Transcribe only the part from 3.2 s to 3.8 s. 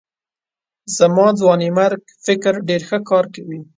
کوي.